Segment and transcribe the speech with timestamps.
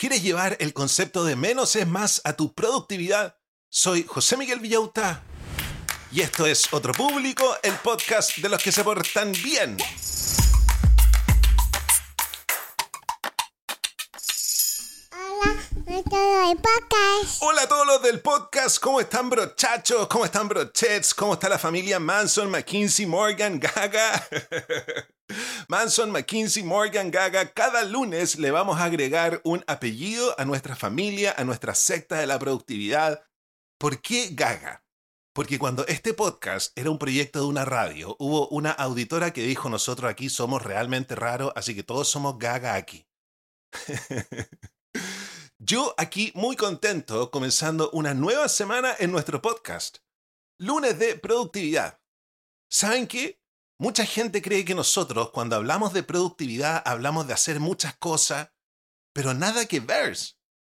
[0.00, 3.36] ¿Quieres llevar el concepto de menos es más a tu productividad?
[3.68, 5.22] Soy José Miguel Villauta
[6.10, 9.76] y esto es Otro Público, el podcast de los que se portan bien.
[17.42, 20.08] Hola a todos los del podcast, ¿cómo están brochachos?
[20.08, 21.14] ¿Cómo están brochets?
[21.14, 24.26] ¿Cómo está la familia Manson, McKinsey, Morgan, Gaga?
[25.68, 31.36] Manson, McKinsey, Morgan, Gaga, cada lunes le vamos a agregar un apellido a nuestra familia,
[31.38, 33.22] a nuestra secta de la productividad.
[33.78, 34.84] ¿Por qué Gaga?
[35.32, 39.70] Porque cuando este podcast era un proyecto de una radio, hubo una auditora que dijo
[39.70, 43.06] nosotros aquí somos realmente raros, así que todos somos Gaga aquí.
[45.62, 49.98] Yo aquí muy contento comenzando una nueva semana en nuestro podcast.
[50.58, 52.00] Lunes de productividad.
[52.70, 53.42] ¿Saben qué?
[53.78, 58.54] Mucha gente cree que nosotros cuando hablamos de productividad hablamos de hacer muchas cosas,
[59.12, 60.16] pero nada que ver.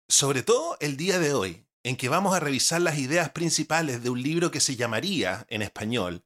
[0.09, 4.11] Sobre todo el día de hoy, en que vamos a revisar las ideas principales de
[4.11, 6.25] un libro que se llamaría, en español,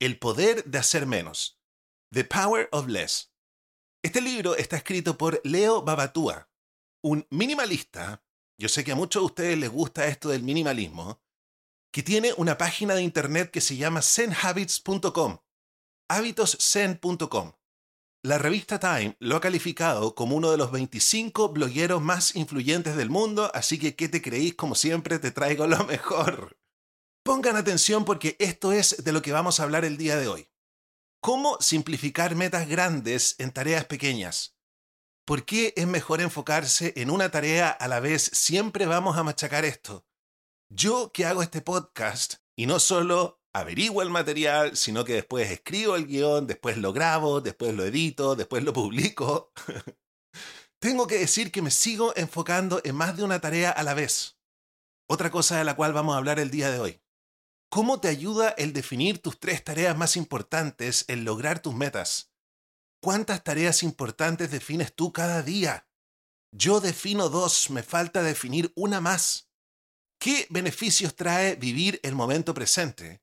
[0.00, 1.60] El poder de hacer menos.
[2.14, 3.34] The Power of Less.
[4.02, 6.47] Este libro está escrito por Leo Babatúa,
[7.02, 8.24] un minimalista,
[8.58, 11.22] yo sé que a muchos de ustedes les gusta esto del minimalismo,
[11.92, 15.38] que tiene una página de internet que se llama zenhabits.com,
[16.08, 17.52] hábitoszen.com.
[18.24, 23.10] La revista Time lo ha calificado como uno de los 25 blogueros más influyentes del
[23.10, 24.54] mundo, así que ¿qué te creéis?
[24.54, 26.58] Como siempre te traigo lo mejor.
[27.22, 30.48] Pongan atención porque esto es de lo que vamos a hablar el día de hoy.
[31.20, 34.57] ¿Cómo simplificar metas grandes en tareas pequeñas?
[35.28, 38.30] ¿Por qué es mejor enfocarse en una tarea a la vez?
[38.32, 40.06] Siempre vamos a machacar esto.
[40.70, 45.96] Yo que hago este podcast y no solo averiguo el material, sino que después escribo
[45.96, 49.52] el guion, después lo grabo, después lo edito, después lo publico.
[50.80, 54.38] Tengo que decir que me sigo enfocando en más de una tarea a la vez.
[55.10, 57.02] Otra cosa de la cual vamos a hablar el día de hoy.
[57.68, 62.27] ¿Cómo te ayuda el definir tus tres tareas más importantes en lograr tus metas?
[63.00, 65.88] ¿Cuántas tareas importantes defines tú cada día?
[66.52, 69.50] Yo defino dos, me falta definir una más.
[70.20, 73.22] ¿Qué beneficios trae vivir el momento presente?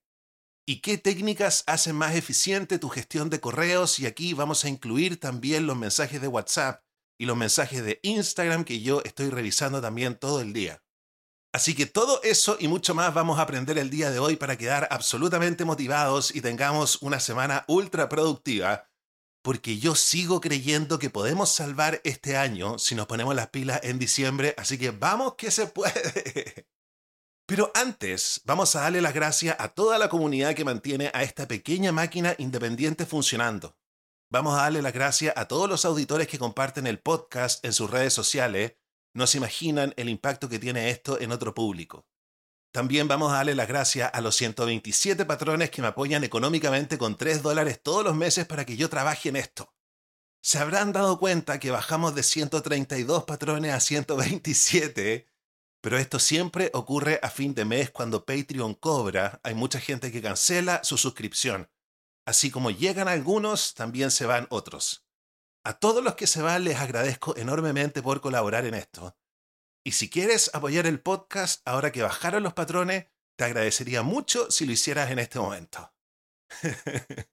[0.65, 3.99] ¿Y qué técnicas hacen más eficiente tu gestión de correos?
[3.99, 6.81] Y aquí vamos a incluir también los mensajes de WhatsApp
[7.19, 10.81] y los mensajes de Instagram que yo estoy revisando también todo el día.
[11.53, 14.57] Así que todo eso y mucho más vamos a aprender el día de hoy para
[14.57, 18.89] quedar absolutamente motivados y tengamos una semana ultra productiva
[19.45, 23.99] porque yo sigo creyendo que podemos salvar este año si nos ponemos las pilas en
[23.99, 26.65] diciembre, así que vamos que se puede.
[27.45, 31.47] Pero antes, vamos a darle las gracias a toda la comunidad que mantiene a esta
[31.47, 33.77] pequeña máquina independiente funcionando.
[34.31, 37.91] Vamos a darle las gracias a todos los auditores que comparten el podcast en sus
[37.91, 38.77] redes sociales.
[39.13, 42.07] No se imaginan el impacto que tiene esto en otro público.
[42.75, 47.15] También vamos a darle las gracias a los 127 patrones que me apoyan económicamente con
[47.15, 49.73] 3 dólares todos los meses para que yo trabaje en esto.
[50.41, 55.25] Se habrán dado cuenta que bajamos de 132 patrones a 127,
[55.79, 59.39] pero esto siempre ocurre a fin de mes cuando Patreon cobra.
[59.43, 61.69] Hay mucha gente que cancela su suscripción.
[62.25, 65.07] Así como llegan algunos, también se van otros.
[65.63, 69.15] A todos los que se van les agradezco enormemente por colaborar en esto.
[69.87, 73.05] Y si quieres apoyar el podcast ahora que bajaron los patrones,
[73.37, 75.93] te agradecería mucho si lo hicieras en este momento.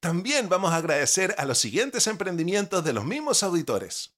[0.00, 4.14] También vamos a agradecer a los siguientes emprendimientos de los mismos auditores.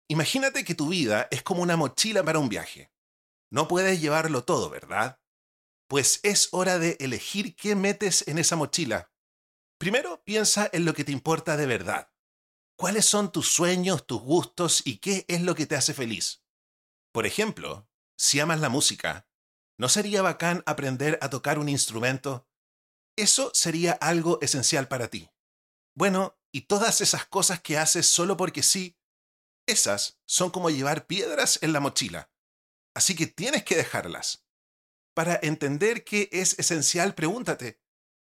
[0.07, 2.93] Imagínate que tu vida es como una mochila para un viaje.
[3.49, 5.19] No puedes llevarlo todo, ¿verdad?
[5.87, 9.11] Pues es hora de elegir qué metes en esa mochila.
[9.79, 12.11] Primero, piensa en lo que te importa de verdad.
[12.77, 16.43] ¿Cuáles son tus sueños, tus gustos y qué es lo que te hace feliz?
[17.11, 17.88] Por ejemplo,
[18.19, 19.29] si amas la música,
[19.77, 22.49] ¿no sería bacán aprender a tocar un instrumento?
[23.17, 25.31] Eso sería algo esencial para ti.
[25.95, 28.99] Bueno, y todas esas cosas que haces solo porque sí,
[29.65, 32.29] esas son como llevar piedras en la mochila.
[32.93, 34.45] Así que tienes que dejarlas.
[35.15, 37.81] Para entender qué es esencial, pregúntate,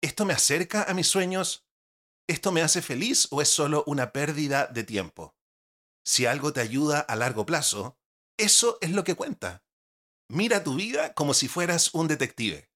[0.03, 1.65] ¿esto me acerca a mis sueños?
[2.27, 5.35] ¿Esto me hace feliz o es solo una pérdida de tiempo?
[6.05, 7.97] Si algo te ayuda a largo plazo,
[8.37, 9.63] eso es lo que cuenta.
[10.33, 12.71] Mira tu vida como si fueras un detective.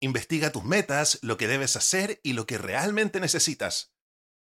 [0.00, 3.92] Investiga tus metas, lo que debes hacer y lo que realmente necesitas.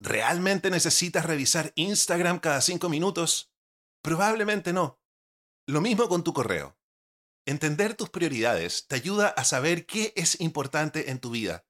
[0.03, 3.55] ¿Realmente necesitas revisar Instagram cada cinco minutos?
[4.03, 5.01] Probablemente no.
[5.67, 6.79] Lo mismo con tu correo.
[7.47, 11.67] Entender tus prioridades te ayuda a saber qué es importante en tu vida.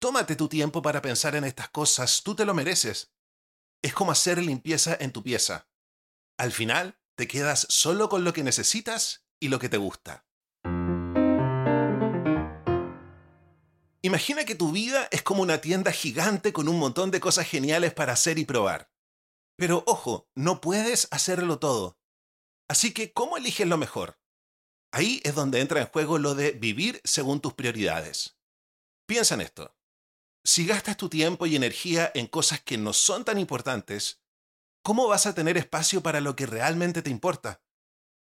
[0.00, 3.12] Tómate tu tiempo para pensar en estas cosas, tú te lo mereces.
[3.82, 5.68] Es como hacer limpieza en tu pieza.
[6.38, 10.24] Al final, te quedas solo con lo que necesitas y lo que te gusta.
[14.02, 17.92] Imagina que tu vida es como una tienda gigante con un montón de cosas geniales
[17.92, 18.90] para hacer y probar.
[19.56, 21.98] Pero ojo, no puedes hacerlo todo.
[22.68, 24.18] Así que, ¿cómo eliges lo mejor?
[24.92, 28.38] Ahí es donde entra en juego lo de vivir según tus prioridades.
[29.06, 29.76] Piensa en esto.
[30.44, 34.22] Si gastas tu tiempo y energía en cosas que no son tan importantes,
[34.82, 37.62] ¿cómo vas a tener espacio para lo que realmente te importa?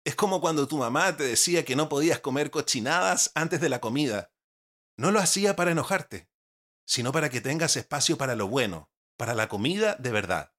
[0.09, 3.79] Es como cuando tu mamá te decía que no podías comer cochinadas antes de la
[3.79, 4.33] comida.
[4.97, 6.31] No lo hacía para enojarte,
[6.83, 10.55] sino para que tengas espacio para lo bueno, para la comida de verdad.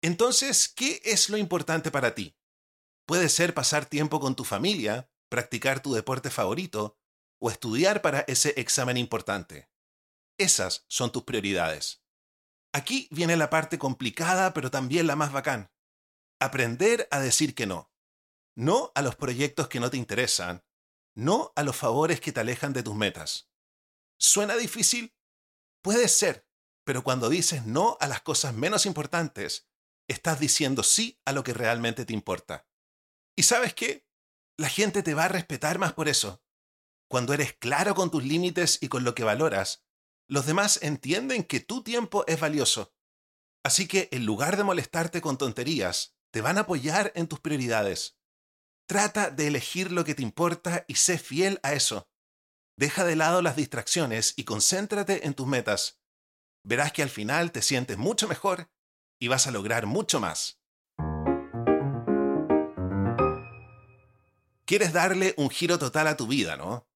[0.00, 2.38] Entonces, ¿qué es lo importante para ti?
[3.04, 6.96] Puede ser pasar tiempo con tu familia, practicar tu deporte favorito
[7.42, 9.68] o estudiar para ese examen importante.
[10.38, 12.02] Esas son tus prioridades.
[12.72, 15.70] Aquí viene la parte complicada, pero también la más bacán.
[16.40, 17.92] Aprender a decir que no
[18.58, 20.64] no a los proyectos que no te interesan,
[21.14, 23.52] no a los favores que te alejan de tus metas.
[24.18, 25.14] ¿Suena difícil?
[25.80, 26.48] Puede ser,
[26.82, 29.68] pero cuando dices no a las cosas menos importantes,
[30.08, 32.66] estás diciendo sí a lo que realmente te importa.
[33.36, 34.08] ¿Y sabes qué?
[34.56, 36.42] La gente te va a respetar más por eso.
[37.08, 39.84] Cuando eres claro con tus límites y con lo que valoras,
[40.26, 42.92] los demás entienden que tu tiempo es valioso.
[43.62, 48.17] Así que en lugar de molestarte con tonterías, te van a apoyar en tus prioridades.
[48.88, 52.08] Trata de elegir lo que te importa y sé fiel a eso.
[52.78, 56.00] Deja de lado las distracciones y concéntrate en tus metas.
[56.64, 58.70] Verás que al final te sientes mucho mejor
[59.20, 60.62] y vas a lograr mucho más.
[64.64, 66.88] Quieres darle un giro total a tu vida, ¿no?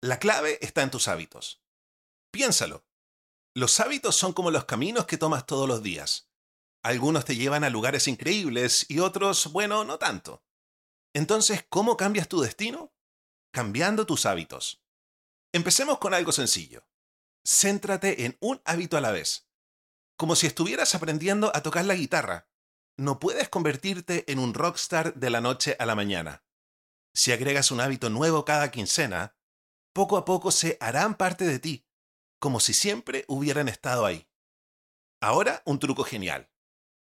[0.00, 1.60] La clave está en tus hábitos.
[2.30, 2.86] Piénsalo.
[3.52, 6.30] Los hábitos son como los caminos que tomas todos los días.
[6.84, 10.44] Algunos te llevan a lugares increíbles y otros, bueno, no tanto.
[11.14, 12.92] Entonces, ¿cómo cambias tu destino?
[13.52, 14.82] Cambiando tus hábitos.
[15.52, 16.86] Empecemos con algo sencillo.
[17.44, 19.48] Céntrate en un hábito a la vez.
[20.16, 22.48] Como si estuvieras aprendiendo a tocar la guitarra.
[22.96, 26.44] No puedes convertirte en un rockstar de la noche a la mañana.
[27.14, 29.36] Si agregas un hábito nuevo cada quincena,
[29.92, 31.86] poco a poco se harán parte de ti,
[32.38, 34.28] como si siempre hubieran estado ahí.
[35.20, 36.50] Ahora un truco genial.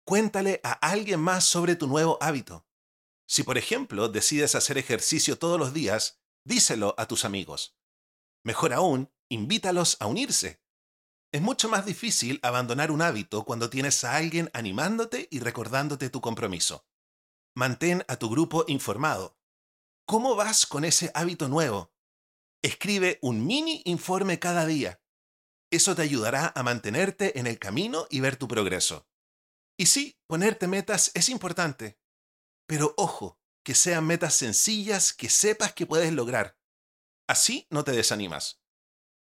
[0.06, 2.66] Cuéntale a alguien más sobre tu nuevo hábito.
[3.30, 7.78] Si, por ejemplo, decides hacer ejercicio todos los días, díselo a tus amigos.
[8.42, 10.60] Mejor aún, invítalos a unirse.
[11.30, 16.20] Es mucho más difícil abandonar un hábito cuando tienes a alguien animándote y recordándote tu
[16.20, 16.88] compromiso.
[17.54, 19.38] Mantén a tu grupo informado.
[20.08, 21.92] ¿Cómo vas con ese hábito nuevo?
[22.62, 25.00] Escribe un mini informe cada día.
[25.70, 29.06] Eso te ayudará a mantenerte en el camino y ver tu progreso.
[29.78, 31.99] Y sí, ponerte metas es importante,
[32.70, 36.56] pero ojo, que sean metas sencillas que sepas que puedes lograr.
[37.28, 38.62] Así no te desanimas.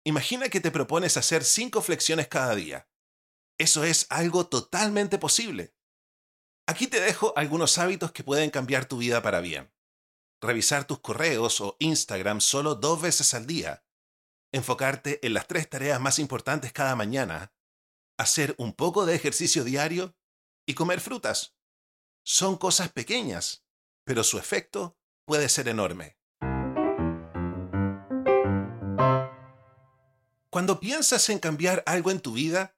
[0.05, 2.87] Imagina que te propones hacer 5 flexiones cada día.
[3.57, 5.75] Eso es algo totalmente posible.
[6.67, 9.73] Aquí te dejo algunos hábitos que pueden cambiar tu vida para bien.
[10.39, 13.83] Revisar tus correos o Instagram solo dos veces al día.
[14.53, 17.53] Enfocarte en las tres tareas más importantes cada mañana.
[18.17, 20.15] Hacer un poco de ejercicio diario
[20.65, 21.57] y comer frutas.
[22.25, 23.65] Son cosas pequeñas,
[24.05, 26.17] pero su efecto puede ser enorme.
[30.49, 32.77] Cuando piensas en cambiar algo en tu vida,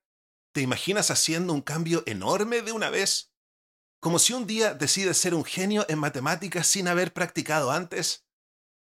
[0.52, 3.34] ¿te imaginas haciendo un cambio enorme de una vez?
[4.00, 8.26] Como si un día decides ser un genio en matemáticas sin haber practicado antes.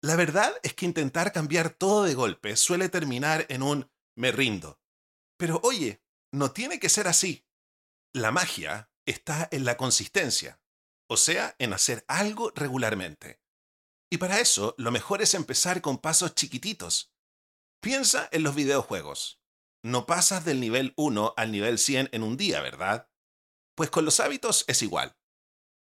[0.02, 4.82] La verdad es que intentar cambiar todo de golpe suele terminar en un me rindo.
[5.38, 6.04] Pero oye,
[6.34, 7.46] no tiene que ser así.
[8.14, 10.60] La magia está en la consistencia,
[11.08, 13.42] o sea, en hacer algo regularmente.
[14.10, 17.12] Y para eso, lo mejor es empezar con pasos chiquititos
[17.82, 19.42] Piensa en los videojuegos.
[19.84, 23.10] No pasas del nivel 1 al nivel 100 en un día, ¿verdad?
[23.76, 25.18] Pues con los hábitos es igual.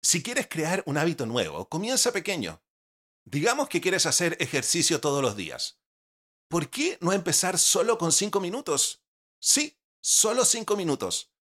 [0.04, 2.62] Si quieres crear un hábito nuevo, comienza pequeño.
[3.26, 5.80] Digamos que quieres hacer ejercicio todos los días.
[6.48, 9.04] ¿Por qué no empezar solo con 5 minutos?
[9.42, 11.34] Sí, solo 5 minutos.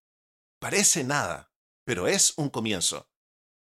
[0.59, 1.53] Parece nada,
[1.87, 3.09] pero es un comienzo.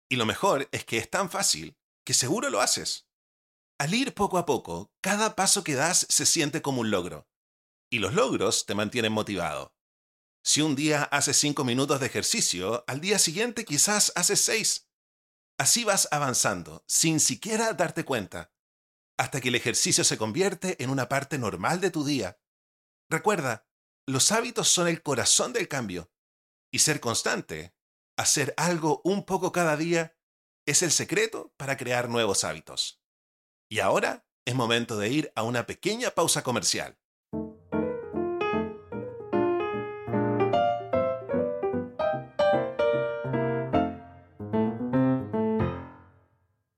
[0.08, 3.06] Y lo mejor es que es tan fácil que seguro lo haces.
[3.78, 7.28] Al ir poco a poco, cada paso que das se siente como un logro.
[7.90, 9.74] Y los logros te mantienen motivado.
[10.42, 14.88] Si un día haces cinco minutos de ejercicio, al día siguiente quizás haces seis.
[15.58, 18.52] Así vas avanzando, sin siquiera darte cuenta,
[19.18, 22.38] hasta que el ejercicio se convierte en una parte normal de tu día.
[23.10, 23.66] Recuerda,
[24.06, 26.10] los hábitos son el corazón del cambio.
[26.72, 27.75] Y ser constante,
[28.16, 30.16] hacer algo un poco cada día,
[30.66, 33.02] es el secreto para crear nuevos hábitos.
[33.68, 36.98] Y ahora es momento de ir a una pequeña pausa comercial.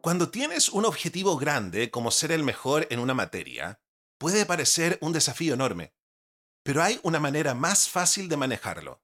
[0.00, 3.80] Cuando tienes un objetivo grande como ser el mejor en una materia,
[4.18, 5.94] puede parecer un desafío enorme,
[6.64, 9.02] pero hay una manera más fácil de manejarlo.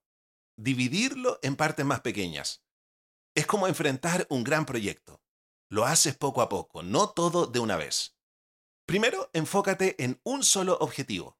[0.57, 2.65] Dividirlo en partes más pequeñas.
[3.35, 5.21] Es como enfrentar un gran proyecto.
[5.69, 8.17] Lo haces poco a poco, no todo de una vez.
[8.85, 11.37] Primero, enfócate en un solo objetivo.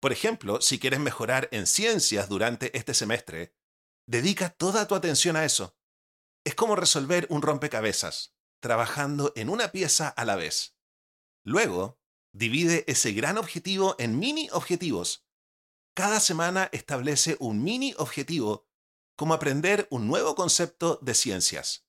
[0.00, 3.54] Por ejemplo, si quieres mejorar en ciencias durante este semestre,
[4.06, 5.76] dedica toda tu atención a eso.
[6.42, 10.74] Es como resolver un rompecabezas, trabajando en una pieza a la vez.
[11.44, 12.00] Luego,
[12.32, 15.26] divide ese gran objetivo en mini objetivos.
[15.94, 18.68] Cada semana establece un mini objetivo,
[19.16, 21.86] como aprender un nuevo concepto de ciencias.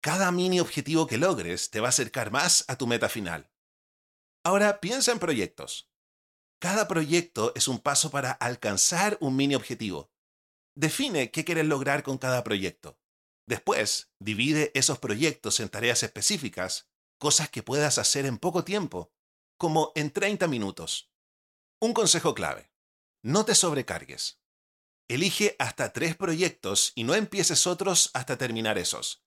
[0.00, 3.50] Cada mini objetivo que logres te va a acercar más a tu meta final.
[4.44, 5.90] Ahora piensa en proyectos.
[6.60, 10.12] Cada proyecto es un paso para alcanzar un mini objetivo.
[10.74, 12.98] Define qué quieres lograr con cada proyecto.
[13.46, 19.12] Después, divide esos proyectos en tareas específicas, cosas que puedas hacer en poco tiempo,
[19.58, 21.12] como en 30 minutos.
[21.80, 22.70] Un consejo clave.
[23.26, 24.40] No te sobrecargues.
[25.08, 29.26] Elige hasta tres proyectos y no empieces otros hasta terminar esos.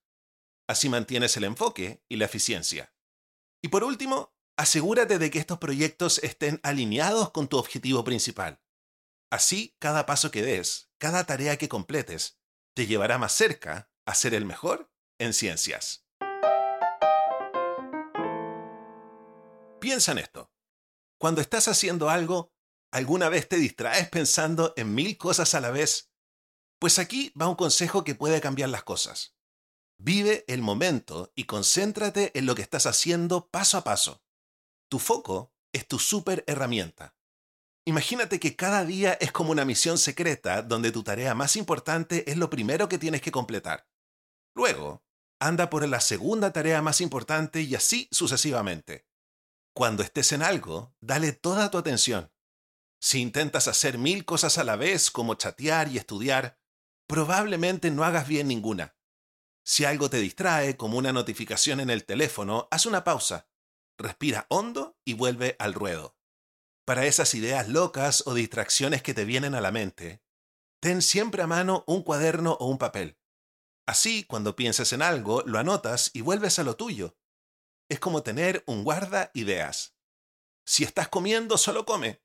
[0.66, 2.94] Así mantienes el enfoque y la eficiencia.
[3.60, 8.62] Y por último, asegúrate de que estos proyectos estén alineados con tu objetivo principal.
[9.30, 12.40] Así, cada paso que des, cada tarea que completes,
[12.74, 16.06] te llevará más cerca a ser el mejor en ciencias.
[19.78, 20.50] Piensa en esto.
[21.18, 22.54] Cuando estás haciendo algo,
[22.90, 26.10] ¿alguna vez te distraes pensando en mil cosas a la vez?
[26.78, 29.36] Pues aquí va un consejo que puede cambiar las cosas.
[29.98, 34.22] Vive el momento y concéntrate en lo que estás haciendo paso a paso.
[34.88, 37.14] Tu foco es tu super herramienta.
[37.84, 42.36] Imagínate que cada día es como una misión secreta donde tu tarea más importante es
[42.36, 43.88] lo primero que tienes que completar.
[44.54, 45.04] Luego,
[45.38, 49.06] anda por la segunda tarea más importante y así sucesivamente.
[49.74, 52.30] Cuando estés en algo, dale toda tu atención.
[53.00, 56.60] Si intentas hacer mil cosas a la vez, como chatear y estudiar,
[57.06, 58.94] probablemente no hagas bien ninguna.
[59.64, 63.48] Si algo te distrae, como una notificación en el teléfono, haz una pausa,
[63.98, 66.18] respira hondo y vuelve al ruedo.
[66.84, 70.22] Para esas ideas locas o distracciones que te vienen a la mente,
[70.80, 73.18] ten siempre a mano un cuaderno o un papel.
[73.86, 77.16] Así, cuando pienses en algo, lo anotas y vuelves a lo tuyo.
[77.88, 79.96] Es como tener un guarda ideas.
[80.64, 82.22] Si estás comiendo, solo come.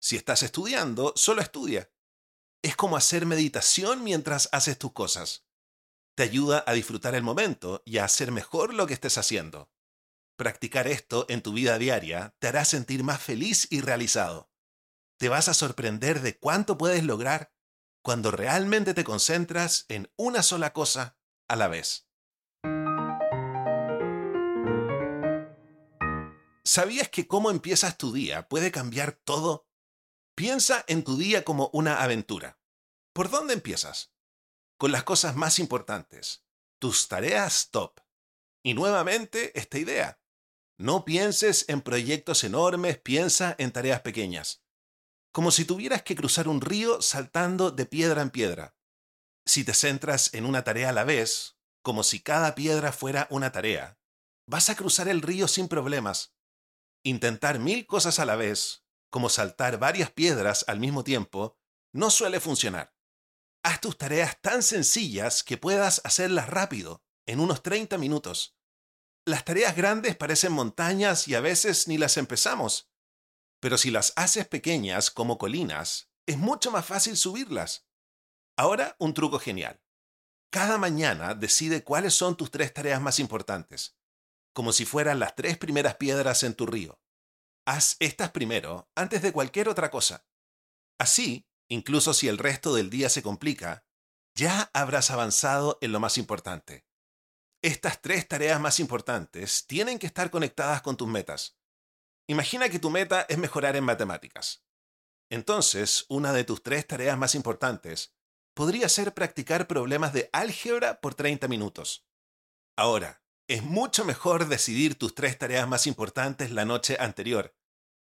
[0.00, 1.90] Si estás estudiando, solo estudia.
[2.62, 5.46] Es como hacer meditación mientras haces tus cosas.
[6.16, 9.70] Te ayuda a disfrutar el momento y a hacer mejor lo que estés haciendo.
[10.36, 14.50] Practicar esto en tu vida diaria te hará sentir más feliz y realizado.
[15.18, 17.52] Te vas a sorprender de cuánto puedes lograr
[18.02, 22.08] cuando realmente te concentras en una sola cosa a la vez.
[26.64, 29.67] ¿Sabías que cómo empiezas tu día puede cambiar todo?
[30.38, 32.60] Piensa en tu día como una aventura.
[33.12, 34.14] ¿Por dónde empiezas?
[34.78, 36.44] Con las cosas más importantes,
[36.78, 37.98] tus tareas top.
[38.62, 40.20] Y nuevamente esta idea.
[40.76, 44.62] No pienses en proyectos enormes, piensa en tareas pequeñas.
[45.32, 48.76] Como si tuvieras que cruzar un río saltando de piedra en piedra.
[49.44, 53.50] Si te centras en una tarea a la vez, como si cada piedra fuera una
[53.50, 53.98] tarea,
[54.46, 56.36] vas a cruzar el río sin problemas.
[57.02, 61.58] Intentar mil cosas a la vez, como saltar varias piedras al mismo tiempo,
[61.92, 62.94] no suele funcionar.
[63.62, 68.56] Haz tus tareas tan sencillas que puedas hacerlas rápido, en unos 30 minutos.
[69.26, 72.90] Las tareas grandes parecen montañas y a veces ni las empezamos.
[73.60, 77.88] Pero si las haces pequeñas como colinas, es mucho más fácil subirlas.
[78.56, 79.82] Ahora un truco genial.
[80.50, 83.98] Cada mañana decide cuáles son tus tres tareas más importantes,
[84.54, 86.98] como si fueran las tres primeras piedras en tu río.
[87.70, 90.24] Haz estas primero antes de cualquier otra cosa.
[90.98, 93.84] Así, incluso si el resto del día se complica,
[94.34, 96.86] ya habrás avanzado en lo más importante.
[97.62, 101.58] Estas tres tareas más importantes tienen que estar conectadas con tus metas.
[102.26, 104.64] Imagina que tu meta es mejorar en matemáticas.
[105.30, 108.14] Entonces, una de tus tres tareas más importantes
[108.54, 112.08] podría ser practicar problemas de álgebra por 30 minutos.
[112.78, 117.57] Ahora, es mucho mejor decidir tus tres tareas más importantes la noche anterior.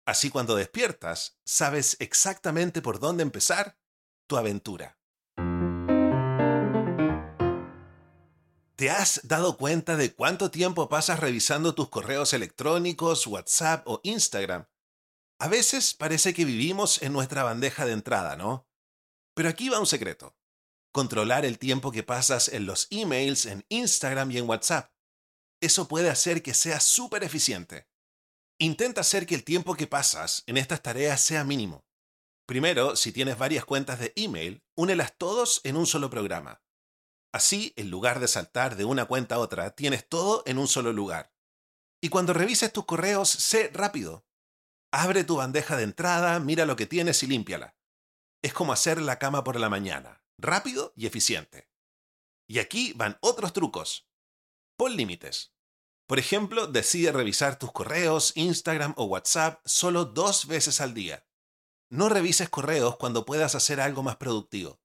[0.04, 3.78] Así cuando despiertas, sabes exactamente por dónde empezar
[4.26, 4.98] tu aventura.
[8.74, 14.66] ¿Te has dado cuenta de cuánto tiempo pasas revisando tus correos electrónicos, WhatsApp o Instagram?
[15.38, 18.66] A veces parece que vivimos en nuestra bandeja de entrada, ¿no?
[19.34, 20.36] Pero aquí va un secreto.
[20.90, 24.92] Controlar el tiempo que pasas en los emails, en Instagram y en WhatsApp.
[25.60, 27.91] Eso puede hacer que seas súper eficiente.
[28.58, 31.84] Intenta hacer que el tiempo que pasas en estas tareas sea mínimo.
[32.46, 36.62] Primero, si tienes varias cuentas de email, únelas todos en un solo programa.
[37.32, 40.92] Así, en lugar de saltar de una cuenta a otra, tienes todo en un solo
[40.92, 41.32] lugar.
[42.02, 44.26] Y cuando revises tus correos, sé rápido.
[44.92, 47.76] Abre tu bandeja de entrada, mira lo que tienes y límpiala.
[48.42, 51.70] Es como hacer la cama por la mañana, rápido y eficiente.
[52.48, 54.10] Y aquí van otros trucos.
[54.76, 55.54] Pon límites.
[56.12, 61.26] Por ejemplo, decide revisar tus correos, Instagram o WhatsApp solo dos veces al día.
[61.88, 64.82] No revises correos cuando puedas hacer algo más productivo.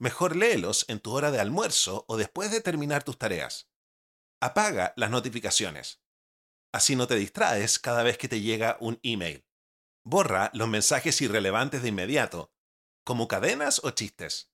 [0.00, 3.70] Mejor léelos en tu hora de almuerzo o después de terminar tus tareas.
[4.40, 6.02] Apaga las notificaciones.
[6.72, 9.46] Así no te distraes cada vez que te llega un email.
[10.02, 12.52] Borra los mensajes irrelevantes de inmediato,
[13.04, 14.50] como cadenas o chistes.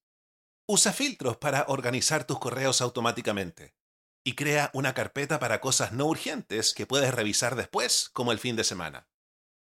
[0.67, 3.75] Usa filtros para organizar tus correos automáticamente.
[4.25, 8.57] Y crea una carpeta para cosas no urgentes que puedes revisar después, como el fin
[8.57, 9.09] de semana.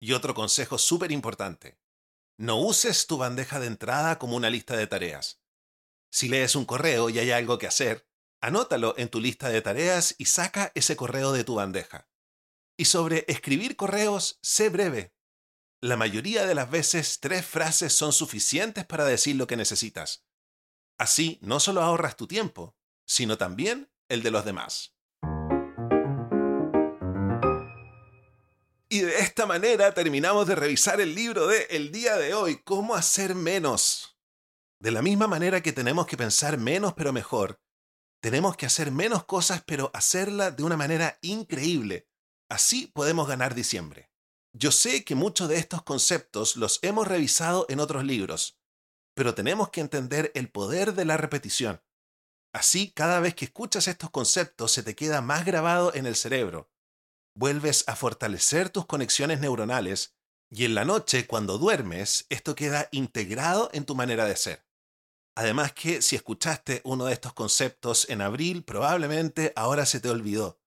[0.00, 1.78] Y otro consejo súper importante.
[2.36, 5.40] No uses tu bandeja de entrada como una lista de tareas.
[6.10, 8.08] Si lees un correo y hay algo que hacer,
[8.40, 12.08] anótalo en tu lista de tareas y saca ese correo de tu bandeja.
[12.76, 15.12] Y sobre escribir correos, sé breve.
[15.82, 20.24] La mayoría de las veces tres frases son suficientes para decir lo que necesitas.
[20.98, 24.94] Así no solo ahorras tu tiempo, sino también el de los demás.
[28.90, 32.96] Y de esta manera terminamos de revisar el libro de El día de hoy, cómo
[32.96, 34.18] hacer menos.
[34.80, 37.60] De la misma manera que tenemos que pensar menos pero mejor,
[38.22, 42.06] Tenemos que hacer menos cosas, pero hacerla de una manera increíble.
[42.50, 44.10] Así podemos ganar diciembre.
[44.52, 48.60] Yo sé que muchos de estos conceptos los hemos revisado en otros libros,
[49.14, 51.80] pero tenemos que entender el poder de la repetición.
[52.52, 56.70] Así, cada vez que escuchas estos conceptos se te queda más grabado en el cerebro.
[57.34, 60.16] Vuelves a fortalecer tus conexiones neuronales
[60.50, 64.66] y en la noche, cuando duermes, esto queda integrado en tu manera de ser.
[65.36, 70.60] Además que si escuchaste uno de estos conceptos en abril, probablemente ahora se te olvidó.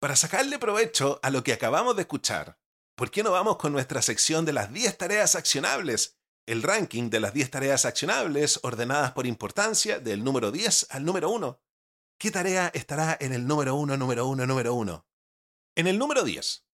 [0.00, 2.58] Para sacarle provecho a lo que acabamos de escuchar,
[2.96, 6.18] ¿por qué no vamos con nuestra sección de las 10 tareas accionables?
[6.44, 11.30] El ranking de las 10 tareas accionables ordenadas por importancia del número 10 al número
[11.30, 11.60] 1.
[12.18, 15.06] ¿Qué tarea estará en el número 1, número 1, número 1?
[15.76, 16.66] En el número 10,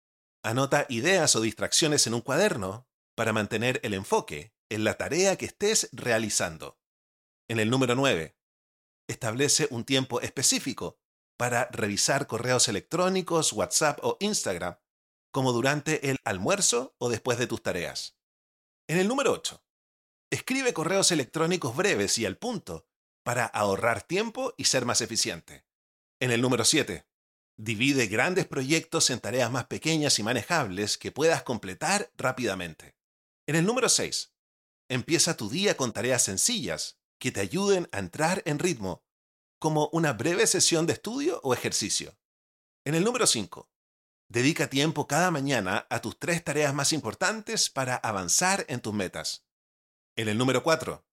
[0.43, 5.45] anota ideas o distracciones en un cuaderno para mantener el enfoque en la tarea que
[5.45, 6.79] estés realizando.
[7.49, 8.37] En el número 9,
[9.09, 10.97] establece un tiempo específico
[11.37, 14.77] para revisar correos electrónicos, WhatsApp o Instagram,
[15.31, 18.16] como durante el almuerzo o después de tus tareas.
[18.89, 19.61] En el número 8,
[20.31, 22.87] escribe correos electrónicos breves y al punto
[23.21, 25.65] para ahorrar tiempo y ser más eficiente.
[26.21, 27.05] En el número 7,
[27.57, 32.95] divide grandes proyectos en tareas más pequeñas y manejables que puedas completar rápidamente.
[33.45, 34.33] En el número 6,
[34.87, 39.03] empieza tu día con tareas sencillas que te ayuden a entrar en ritmo
[39.59, 42.17] como una breve sesión de estudio o ejercicio.
[42.85, 43.69] En el número 5,
[44.29, 49.45] dedica tiempo cada mañana a tus tres tareas más importantes para avanzar en tus metas.
[50.15, 51.05] En el número 4,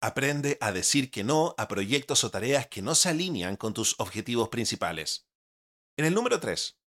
[0.00, 3.98] aprende a decir que no a proyectos o tareas que no se alinean con tus
[3.98, 5.28] objetivos principales.
[5.96, 6.78] En el número 3,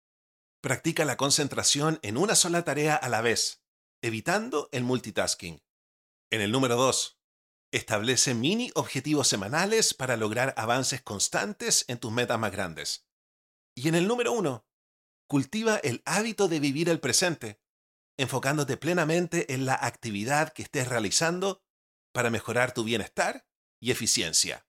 [0.61, 3.63] practica la concentración en una sola tarea a la vez,
[4.01, 5.63] evitando el multitasking.
[6.29, 7.17] En el número 2,
[7.73, 13.05] Establece mini objetivos semanales para lograr avances constantes en tus metas más grandes.
[13.75, 14.65] Y en el número uno,
[15.27, 17.59] cultiva el hábito de vivir el presente,
[18.17, 21.61] enfocándote plenamente en la actividad que estés realizando
[22.13, 23.45] para mejorar tu bienestar
[23.79, 24.65] y eficiencia.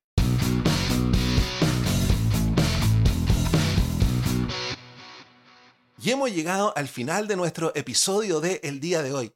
[6.01, 9.35] Y hemos llegado al final de nuestro episodio de El día de hoy.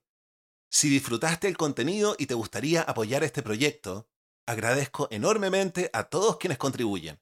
[0.69, 4.07] Si disfrutaste el contenido y te gustaría apoyar este proyecto,
[4.45, 7.19] agradezco enormemente a todos quienes contribuyen.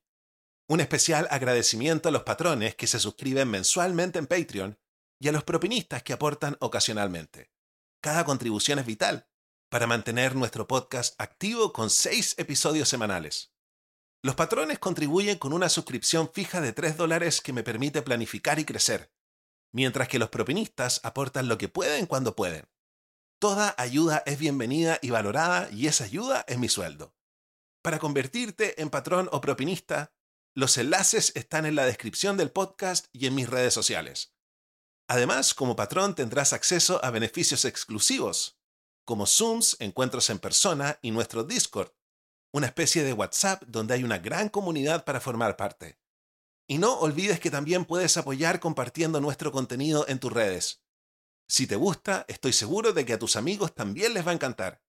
[0.72, 4.80] Un especial agradecimiento a los patrones que se suscriben mensualmente en Patreon
[5.20, 7.52] y a los propinistas que aportan ocasionalmente.
[8.02, 9.28] Cada contribución es vital
[9.70, 13.54] para mantener nuestro podcast activo con seis episodios semanales.
[14.24, 18.64] Los patrones contribuyen con una suscripción fija de 3 dólares que me permite planificar y
[18.64, 19.12] crecer,
[19.74, 22.66] mientras que los propinistas aportan lo que pueden cuando pueden.
[23.42, 27.14] Toda ayuda es bienvenida y valorada y esa ayuda es mi sueldo.
[27.82, 30.14] Para convertirte en patrón o propinista,
[30.54, 34.34] los enlaces están en la descripción del podcast y en mis redes sociales.
[35.08, 38.60] Además, como patrón tendrás acceso a beneficios exclusivos,
[39.06, 41.92] como Zooms, encuentros en persona y nuestro Discord,
[42.54, 46.00] una especie de WhatsApp donde hay una gran comunidad para formar parte.
[46.68, 50.84] Y no olvides que también puedes apoyar compartiendo nuestro contenido en tus redes.
[51.48, 54.82] Si te gusta, estoy seguro de que a tus amigos también les va a encantar.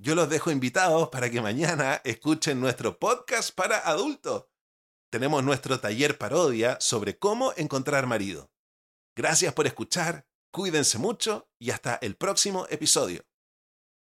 [0.00, 4.46] Yo los dejo invitados para que mañana escuchen nuestro podcast para adultos.
[5.10, 8.50] Tenemos nuestro taller parodia sobre cómo encontrar marido.
[9.16, 13.27] Gracias por escuchar, cuídense mucho y hasta el próximo episodio.